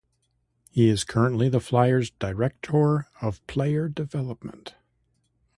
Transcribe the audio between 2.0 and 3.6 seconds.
Director of